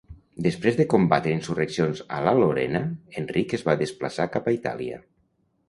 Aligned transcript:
Després 0.45 0.77
de 0.79 0.85
combatre 0.93 1.33
insurreccions 1.39 2.01
a 2.17 2.23
la 2.29 2.33
Lorena, 2.41 2.83
Enric 3.23 3.55
es 3.61 3.67
va 3.71 3.79
desplaçar 3.85 4.29
cap 4.39 4.51
a 4.53 4.59
Itàlia. 4.59 5.03